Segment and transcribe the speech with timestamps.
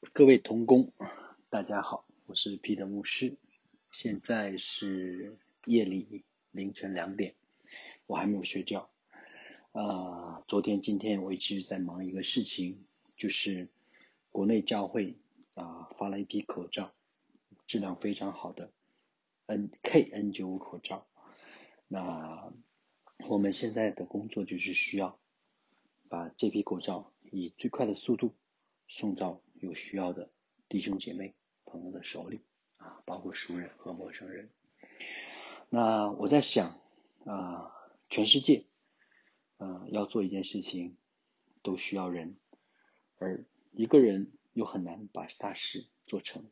[0.00, 0.92] 各位同工，
[1.48, 3.36] 大家好，我是彼得牧师。
[3.90, 7.34] 现在是夜里凌晨两点，
[8.06, 8.90] 我还没有睡觉。
[9.72, 12.84] 啊，昨天、今天我一直在忙一个事情，
[13.16, 13.68] 就是
[14.30, 15.16] 国内教会
[15.54, 16.92] 啊发了一批口罩，
[17.66, 18.70] 质量非常好的
[19.46, 21.06] N K N 九五口罩。
[21.88, 22.52] 那
[23.28, 25.18] 我们现在的工作就是需要
[26.08, 28.34] 把这批口罩以最快的速度
[28.88, 29.40] 送到。
[29.66, 30.30] 有需要的
[30.68, 31.34] 弟兄姐妹
[31.64, 32.40] 朋友的手里
[32.76, 34.48] 啊，包括熟人和陌生人。
[35.68, 36.80] 那我在想
[37.24, 37.72] 啊，
[38.08, 38.64] 全世界
[39.56, 40.96] 啊要做一件事情
[41.62, 42.36] 都需要人，
[43.18, 46.44] 而一个人又很难把大事做成。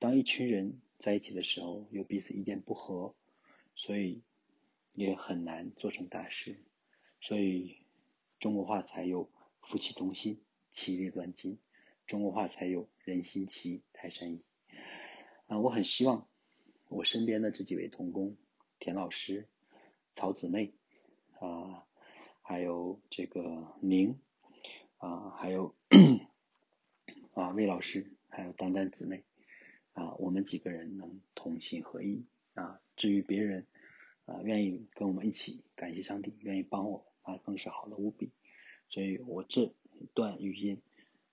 [0.00, 3.14] 当一群人在一起的时候，又彼此意见不合，
[3.76, 4.22] 所以
[4.94, 6.60] 也很难做成大事。
[7.20, 7.78] 所以
[8.40, 9.30] 中国话才有
[9.62, 11.60] 夫妻同心，其利断金。
[12.06, 14.44] 中国话才有人心齐，泰山移
[15.48, 15.58] 啊！
[15.58, 16.28] 我很希望
[16.88, 18.36] 我身边的这几位同工，
[18.78, 19.48] 田老师、
[20.14, 20.72] 曹姊妹
[21.40, 21.84] 啊，
[22.42, 24.20] 还有这个宁
[24.98, 25.74] 啊，还有
[27.34, 29.24] 啊魏老师，还有丹丹姊妹
[29.92, 32.80] 啊，我们几个人能同心合意啊。
[32.94, 33.66] 至于别人
[34.26, 38.30] 啊，愿意跟我们一起，感谢上帝，愿意帮我，那更是好的无比。
[38.88, 39.74] 所以我这
[40.14, 40.80] 段语音。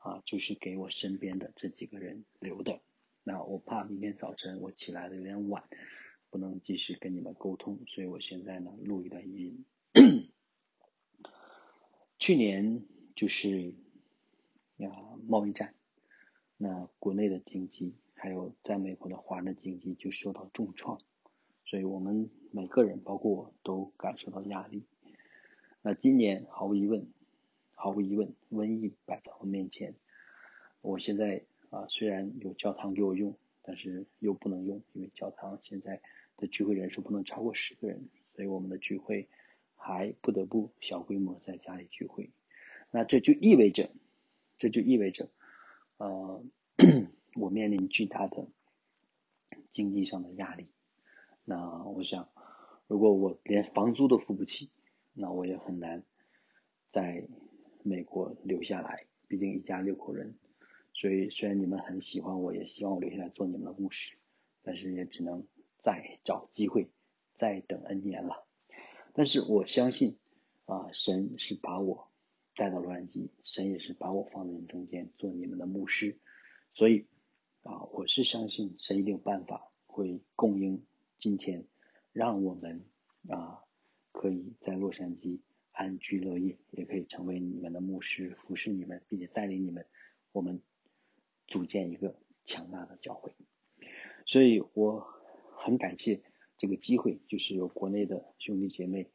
[0.00, 2.80] 啊，就是给我身边的这几个人留的。
[3.22, 5.68] 那我怕明天早晨我起来的有点晚，
[6.30, 9.64] 不能及时跟你们沟通，所以我现在呢录一段语音。
[12.18, 13.74] 去年就是
[14.78, 14.88] 啊
[15.28, 15.74] 贸易战，
[16.56, 20.98] 那国内的经济还有在美国的华人的经济就受到重创，
[21.66, 24.86] 所以我们每个人包括我都感受到压力。
[25.82, 27.12] 那今年毫无疑问。
[27.82, 29.94] 毫无疑问，瘟疫摆在我面前。
[30.82, 36.02] 我现在啊，虽然有教堂给我用，但是又不能用，因为教堂现在
[36.36, 39.30] 的聚会人数不能超过十个人，所以我们的聚会
[39.76, 42.30] 还不得不小规模在家里聚会。
[42.90, 43.90] 那这就意味着，
[44.58, 45.30] 这就意味着，
[45.96, 46.44] 呃，
[47.34, 48.46] 我面临巨大的
[49.70, 50.66] 经济上的压力。
[51.46, 52.28] 那我想，
[52.88, 54.68] 如果我连房租都付不起，
[55.14, 56.02] 那我也很难
[56.90, 57.26] 在。
[57.82, 60.34] 美国留下来，毕竟一家六口人，
[60.92, 64.16] 所以虽然你们很喜欢我，也希望我留下来做你们的牧师，
[64.62, 65.46] 但是也只能
[65.82, 66.90] 再找机会，
[67.34, 68.46] 再等 N 年了。
[69.12, 70.18] 但是我相信
[70.66, 72.08] 啊，神是把我
[72.54, 76.18] 带到洛杉矶，神也是把我放在你中间做你们的牧师，
[76.74, 77.06] 所以
[77.62, 80.84] 啊，我是相信神一定有办法会供应
[81.18, 81.64] 金钱，
[82.12, 82.84] 让我们
[83.28, 83.64] 啊
[84.12, 85.40] 可以在洛杉矶。
[85.80, 89.86] 安居乐业，也可以成为你们的牧师，服侍你们，并且带领你们，
[90.30, 90.60] 我们
[91.46, 93.32] 组建一个强大的教会。
[94.26, 95.06] 所以我
[95.56, 96.20] 很感谢
[96.58, 99.10] 这个机会，就是有国内的兄弟姐妹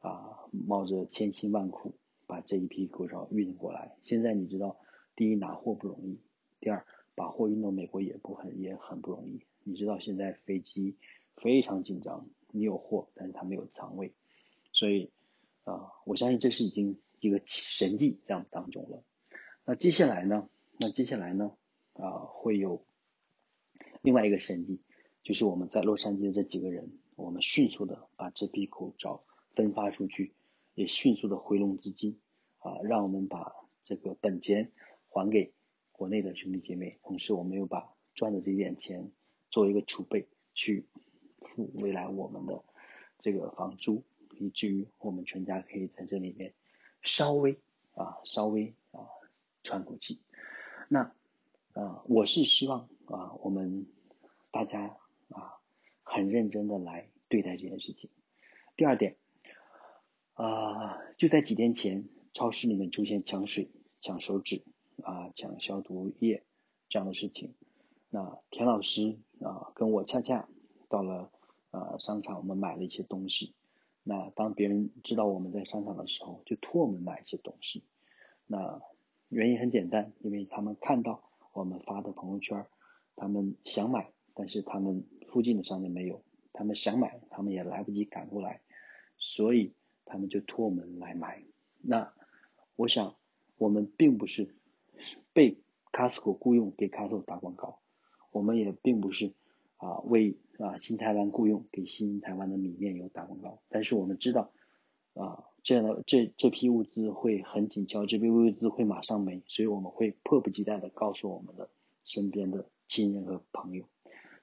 [0.00, 1.94] 啊，冒着千辛万苦
[2.26, 3.96] 把这一批口罩运过来。
[4.02, 4.76] 现在你知道，
[5.14, 6.18] 第一拿货不容易，
[6.58, 9.44] 第二把货运到美国也不很也很不容易。
[9.62, 10.96] 你知道现在飞机
[11.36, 14.12] 非常紧张，你有货，但是它没有仓位，
[14.72, 15.12] 所以。
[15.68, 19.04] 啊，我相信这是已经一个神迹在我们当中了。
[19.66, 20.48] 那接下来呢？
[20.78, 21.52] 那接下来呢？
[21.92, 22.86] 啊，会有
[24.00, 24.80] 另外一个神迹，
[25.22, 29.24] 就是我们在洛杉矶的这几个人，我们迅速的把这批口罩
[29.54, 30.32] 分发出去，
[30.74, 32.18] 也迅速的回笼资金，
[32.60, 33.52] 啊，让我们把
[33.84, 34.72] 这个本钱
[35.10, 35.52] 还给
[35.92, 39.12] 国内的兄弟姐妹，同时我们又把赚的这点钱
[39.50, 40.86] 作为一个储备，去
[41.40, 42.64] 付未来我们的
[43.18, 44.04] 这个房租。
[44.38, 46.54] 以至于我们全家可以在这里面
[47.02, 47.58] 稍微
[47.94, 49.06] 啊稍微啊
[49.62, 50.20] 喘口气。
[50.88, 51.12] 那
[51.72, 53.86] 啊我是希望啊我们
[54.50, 54.96] 大家
[55.28, 55.60] 啊
[56.02, 58.10] 很认真的来对待这件事情。
[58.76, 59.16] 第二点
[60.34, 63.70] 啊就在几天前，超市里面出现抢水、
[64.00, 64.62] 抢手纸
[65.02, 66.44] 啊、抢消毒液
[66.88, 67.54] 这样的事情。
[68.10, 70.48] 那田老师啊跟我恰恰
[70.88, 71.30] 到了
[71.70, 73.54] 呃商场，我们买了一些东西。
[74.02, 77.84] 那当别人知道我们在商场的时候，就托我们买一些东西。
[78.46, 78.80] 那
[79.28, 82.66] 原因很简单，因为他们看到我们发的朋友圈，
[83.16, 86.22] 他们想买，但是他们附近的商店没有，
[86.52, 88.62] 他们想买，他们也来不及赶过来，
[89.18, 89.74] 所以
[90.04, 91.42] 他们就托我们来买。
[91.80, 92.12] 那
[92.76, 93.16] 我想，
[93.56, 94.54] 我们并不是
[95.32, 95.58] 被
[95.92, 97.80] Costco 雇佣给 Costco 打广告，
[98.32, 99.34] 我们也并不是。
[99.76, 104.52] 啊，为啊新台湾雇佣给新台湾的米面油打广告，但是我们知道，
[105.14, 111.70] 啊，这样的这这批物资会很紧俏，这批物资会马上没，所以我们会迫不及待的告诉我们的
[112.04, 113.84] 身边的亲人和朋友。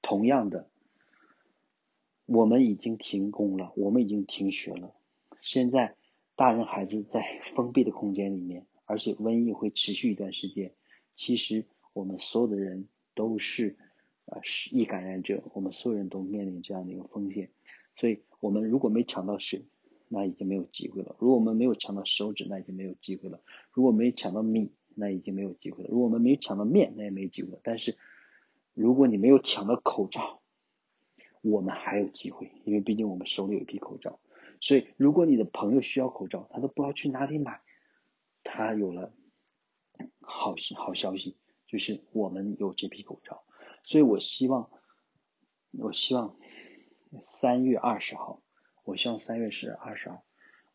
[0.00, 0.70] 同样的，
[2.26, 4.94] 我们已经停工了，我们已经停学了。
[5.42, 5.96] 现在
[6.36, 7.22] 大人孩子在
[7.54, 10.72] 封闭的空间里面，而且瘟疫会持续一段时间。
[11.16, 13.76] 其实我们所有的人都是
[14.30, 14.40] 啊
[14.72, 17.50] 易感染者，我们所有人都面临这样的一个风险。
[17.96, 19.66] 所以，我们如果没抢到水，
[20.08, 23.40] 那已经没有机会了；如果我们没有抢到手纸，那已经没有机会了；
[23.72, 27.60] 如果没抢到米，那已经没有机会了；如果我们没有抢到面，那也没机会了。
[27.64, 27.96] 但是，
[28.74, 30.40] 如果你没有抢到口罩，
[31.40, 34.20] 我们还有机会，因为毕竟我们手里有一批口罩。
[34.60, 37.60] 所以，如果你的朋友需要口罩，他都不知道去哪里买，
[38.44, 39.12] 他有了
[40.20, 41.36] 好好消息，
[41.66, 43.42] 就是我们有这批口罩。
[43.84, 44.70] 所以我希望，
[45.72, 46.36] 我希望
[47.22, 48.42] 三月二十号，
[48.84, 50.24] 我希望三月是二十号，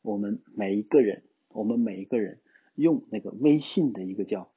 [0.00, 2.40] 我们每一个人，我们每一个人
[2.74, 4.52] 用那个微信的一个叫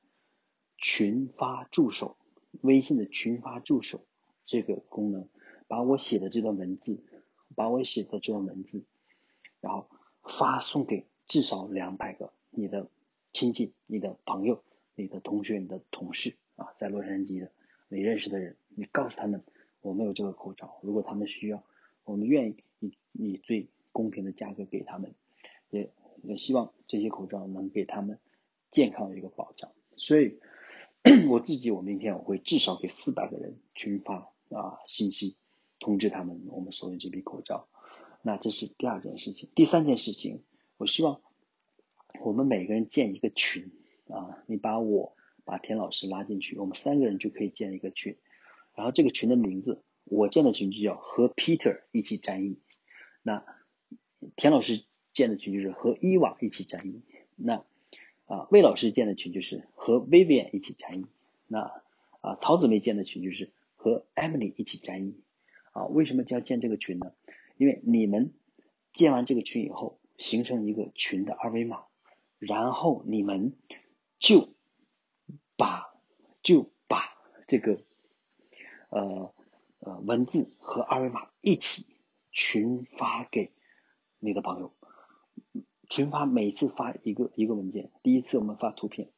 [0.77, 2.18] 群发助手。
[2.62, 4.07] 微信的群发助手
[4.45, 5.27] 这个功能，
[5.68, 7.03] 把我写的这段文字，
[7.53, 8.86] 把我写的这段文字，
[9.59, 9.89] 然后
[10.24, 12.89] 发送给至少两百个你的
[13.33, 14.63] 亲戚、你的朋友、
[14.95, 17.51] 你的同学、你的同事啊，在洛杉矶的
[17.88, 19.44] 你认识的人，你告诉他们
[19.82, 21.64] 我们有这个口罩，如果他们需要，
[22.04, 25.14] 我们愿意以以最公平的价格给他们，
[25.70, 25.92] 也
[26.24, 28.20] 也希望这些口罩能给他们
[28.72, 30.40] 健康的一个保障，所以。
[31.30, 35.38] 我自己，我明天我会至少给四百个人群发啊信息，
[35.78, 37.68] 通知他们我们收的这批口罩。
[38.24, 39.48] 那这是第二件事情。
[39.54, 40.42] 第三件事情，
[40.78, 41.22] 我希望
[42.22, 43.72] 我们每个人建一个群
[44.10, 45.15] 啊，你把我
[45.45, 48.18] 把田老师拉进去，我们三个人就可以建一个群。
[48.75, 52.59] 然后这个群的名字，我建的群就叫和 Peter 一起战役。
[53.21, 53.45] 那
[54.36, 54.83] 田老师
[55.13, 57.03] 建的群就是和伊娃一起战役。
[57.36, 57.63] 那
[58.25, 61.06] 啊，魏老师建的群就是和 Vivian 一起战役。
[61.47, 61.71] 那
[62.21, 65.21] 啊，曹子妹建的群就是和 Emily 一起战役。
[65.71, 67.12] 啊，为什么叫建这个群呢？
[67.57, 68.33] 因为你们
[68.94, 71.83] 建完这个群以后，形成一个群的二维码，
[72.39, 73.53] 然后你们
[74.18, 74.55] 就
[75.57, 75.94] 把
[76.42, 77.04] 就把
[77.48, 77.81] 这个
[78.90, 79.34] 呃
[79.80, 81.86] 呃文字和二维码一起
[82.31, 83.52] 群发给
[84.19, 84.74] 你的朋友。
[85.88, 89.12] 群发每次发一个一个文件，第一次我们发图片，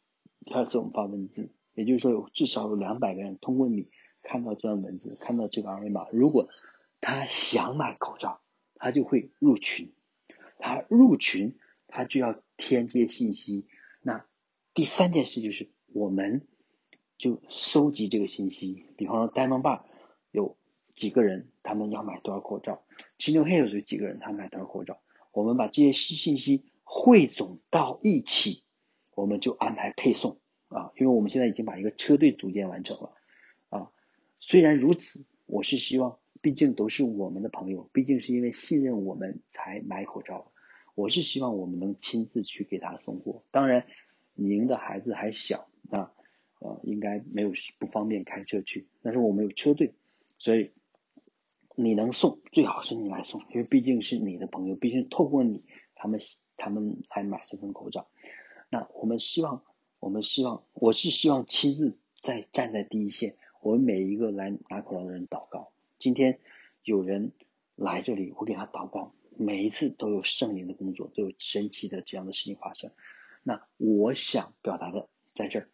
[0.45, 3.89] 第二次我们发文字，也就是说有至少有两百个人通过你
[4.21, 6.49] 看到这段文字，看到这个二维码，如果
[6.99, 8.41] 他想买口罩，
[8.75, 9.93] 他就会入群，
[10.59, 11.57] 他入群
[11.87, 13.65] 他就要填这些信息。
[14.01, 14.25] 那
[14.73, 16.45] 第三件事就是我们
[17.17, 19.81] 就收集这个信息，比方说 Diamond Bar
[20.31, 20.57] 有
[20.95, 22.83] 几个人，他们要买多少口罩
[23.17, 24.99] ；Chino Hills 有几个人，他们买多少口罩。
[25.31, 28.63] 我们把这些信信息汇总到一起，
[29.15, 30.39] 我们就安排配送
[30.69, 33.13] 啊，因为我们现在已经把一个车队组建完成了
[33.69, 33.91] 啊。
[34.39, 40.51] 虽然如此，我是希望，毕竟都是我们的朋友，毕竟是因为信任我们才买口罩，
[40.95, 43.43] 我是希望我们能亲自去给他送货。
[43.51, 43.85] 当然，
[44.33, 45.67] 您的孩子还小，
[46.59, 49.93] 呃，应该没有不方便开车去，但是我们有车队，
[50.37, 50.71] 所以。
[51.79, 55.63] 你能送最好是你来送，因为毕竟是你的朋友，毕竟透过你，
[55.93, 56.19] 他们
[56.55, 58.07] 他们来买这份口罩。
[58.71, 59.61] 那我们希望，
[59.99, 65.71] 我们希望，我是希望亲自在站在第一线，我们每一个来拿口罩的人祷告。
[65.99, 66.39] 今天
[66.81, 67.31] 有人
[67.75, 72.89] 来这里，我给他祷告，每一次都有圣灵的工作，都有神奇的这样的事情发生。
[73.43, 75.69] 那我想表达的在这儿，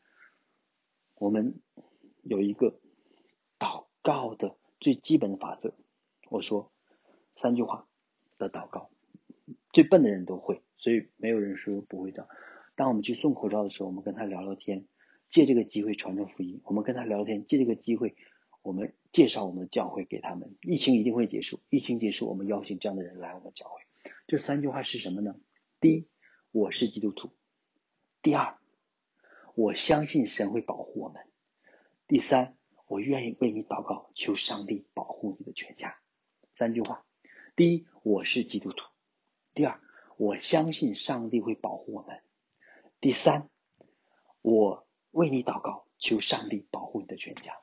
[1.24, 1.62] 我们
[2.22, 2.78] 有一个
[3.58, 5.74] 祷告的最基本的法则。
[6.30, 6.70] 我说
[7.38, 7.88] 三句话
[8.38, 8.90] 的祷告，
[9.72, 12.28] 最笨的人都会，所以没有人说不会的。
[12.76, 14.86] 当我们去送口罩的时候，我们跟他聊聊天，
[15.30, 16.60] 借这个机会传传福音。
[16.66, 18.18] 我们跟他聊天，借这个机会，
[18.62, 20.58] 我们介绍我们的教会给他们。
[20.62, 23.80] 疫情一定会结束，疫情结束，我们邀请这样的人来我们教会。
[24.28, 25.38] 这三句话是什么呢？
[25.80, 26.08] 第一，
[26.52, 27.30] 我是基督徒；
[28.22, 28.58] 第二，
[29.56, 31.22] 我相信神会保护我们；
[32.08, 32.58] 第三，
[32.88, 35.98] 我愿意为你祷告，求上帝保护你的全家。
[36.56, 37.06] 三句话：
[37.56, 38.86] 第一，我是基督徒；
[39.54, 39.80] 第二，
[40.18, 42.18] 我相信上帝会保护我们；
[43.00, 43.50] 第三，
[44.42, 47.54] 我为你祷告，求上帝保护你的全家。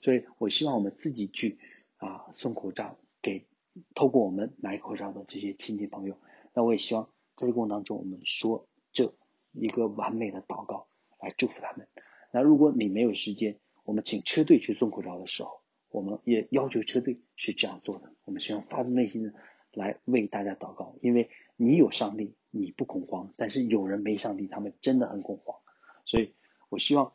[0.00, 1.58] 所以我希望我们自己去
[1.96, 3.48] 啊送口罩给
[3.94, 6.20] 透过我们买口罩的这些亲戚朋友。
[6.52, 9.12] 那我也希望在这个过程当中，我们说这
[9.50, 10.86] 一个完美的祷告
[11.20, 11.88] 来祝福他们。
[12.32, 15.60] 那如果你没有时间，我们请车队去送口罩的时候。
[15.88, 18.12] 我们也要求车队是这样做的。
[18.24, 19.32] 我们希望发自内心的
[19.72, 25.56] 来为大家祷告，因为你有上帝，你不恐慌；但是有人没上帝，他们真的很恐慌。
[26.04, 26.34] 所以
[26.68, 27.14] 我希望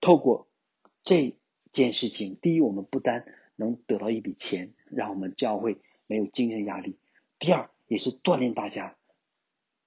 [0.00, 0.46] 透过
[1.02, 1.34] 这
[1.72, 3.24] 件事情，第一，我们不单
[3.56, 6.92] 能得到一笔钱，让我们教会没有精神压力；
[7.40, 8.96] 第二，也是锻炼大家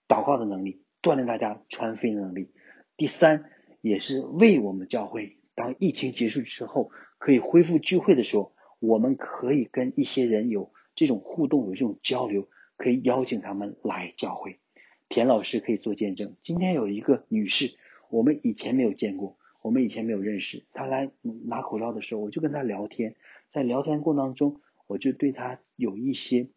[0.10, 2.50] 祷告的能力，锻炼大家传福音的能力；
[2.98, 3.50] 第三，
[3.82, 12.48] 也是为我们教会当疫情结束之后可以恢复聚会的时候，我们可以跟一些人有这种互动，有这种交流。
[12.78, 14.60] 可以邀请他们来教会，
[15.08, 16.36] 田老师可以做见证。
[16.44, 17.78] 今天有一个女士，
[18.10, 20.66] 我们以前没有见过，我们以前没有认识。
[20.74, 21.10] 她来
[21.46, 23.16] 拿口罩的时候，我就跟她聊天，
[23.54, 26.50] 在聊天过程当中，我就对她有一些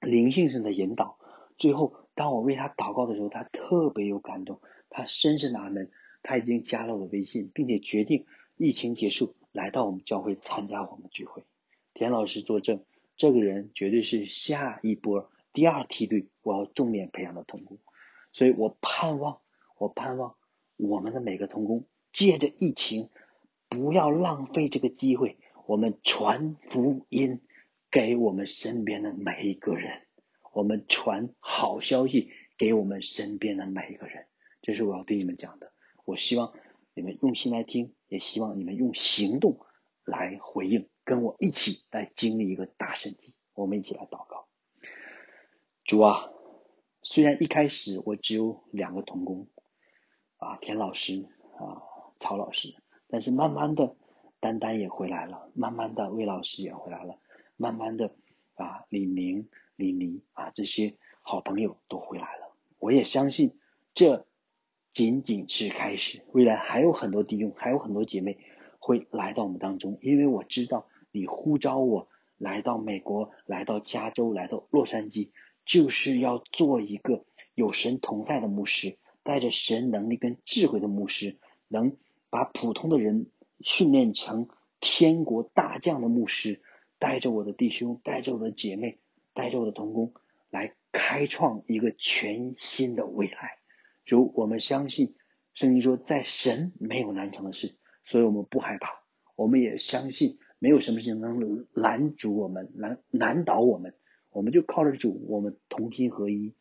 [0.00, 1.16] 灵性上的引导。
[1.58, 5.90] 最后，当我为他祷告的时候，他特别有感动，他深深阿门。
[6.24, 8.26] 他已经加了我的微信，并且决定
[8.56, 11.42] 疫情结束来到我们教会参加我们聚会。
[11.94, 12.84] 田老师作证，
[13.16, 15.28] 这个人绝对是下一波。
[15.52, 17.78] 第二梯队，我要重点培养的童工，
[18.32, 19.40] 所以我盼望，
[19.76, 20.36] 我盼望
[20.76, 23.10] 我们的每个童工，借着疫情，
[23.68, 27.40] 不要浪费这个机会，我们传福音
[27.90, 30.02] 给我们身边的每一个人，
[30.52, 34.26] 我们传好消息给我们身边的每一个人，
[34.60, 35.72] 这是我要对你们讲的。
[36.04, 36.52] 我希望
[36.94, 39.58] 你们用心来听，也希望你们用行动
[40.04, 43.34] 来回应，跟我一起来经历一个大神迹。
[43.54, 44.46] 我们一起来祷告。
[45.84, 46.30] 主啊，
[47.02, 49.48] 虽然一开始我只有两个童工，
[50.36, 51.28] 啊，田老师
[51.58, 51.82] 啊，
[52.18, 52.74] 曹老师，
[53.08, 53.96] 但是慢慢的，
[54.38, 57.18] 丹丹也回来了，慢慢的魏老师也回来了，
[57.56, 58.14] 慢慢的
[58.54, 59.48] 啊，李明、
[59.82, 62.54] 李妮啊，这些好朋友都回来了。
[62.78, 63.58] 我也相信
[63.94, 64.28] 这
[64.92, 68.38] 仅仅是开始，未来还有很多弟兄，还有很多姐妹
[68.78, 72.08] 会来到我们当中，因为我知道你呼召我
[72.38, 75.30] 来到美国，来到加州，来到洛杉矶。
[75.64, 77.24] 就是要做一个
[77.54, 81.96] 有神同在的牧师，带着神能力跟智慧的牧师，能
[82.30, 84.48] 把普通的人训练成
[84.80, 86.60] 天国大将的牧师，
[86.98, 88.98] 带着我的弟兄，带着我的姐妹，
[89.34, 90.14] 带着我的同工，
[90.50, 93.58] 来开创一个全新的未来。
[94.04, 95.14] 如我们相信
[95.54, 99.02] 圣经说，在神没有难成的事，所以我们不害怕。
[99.36, 103.94] 我们也相信，没有什么事情能拦阻我们，难难倒我们。
[104.30, 106.54] 我们就靠着主，我们同心合一。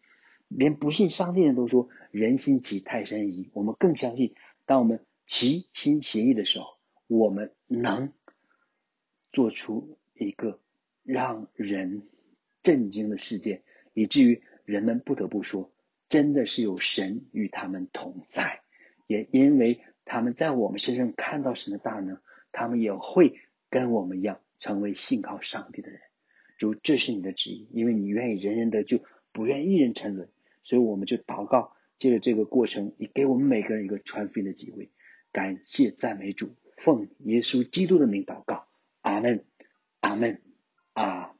[0.48, 4.36] 连不信上帝人都说人心齐泰山移，我们更相信，
[4.66, 6.66] 当我们齐心协力的时候，
[7.08, 8.12] 我们能
[9.32, 10.60] 做出一个
[11.04, 12.08] 让人
[12.64, 13.64] 震惊的事件，
[13.94, 15.72] 以至于人们不得不说，
[16.10, 18.62] 真的是有神与他们同在。
[19.08, 22.20] 也因为他们在我们身上看到神的大能，
[22.52, 23.40] 他们也会
[23.70, 26.00] 跟我们一样，成为信靠上帝的人。
[26.58, 29.00] 主，这是你的旨意，因为你愿意人人得救，
[29.32, 30.30] 不愿一人沉沦，
[30.64, 34.92] 所以我们就祷告，借着这个过程，你给我们每个人一个传福音的机会。
[35.32, 38.68] 感谢赞美主，奉耶稣基督的名祷告，
[39.02, 39.44] 阿门，
[40.02, 40.42] 阿门，
[40.94, 41.36] 阿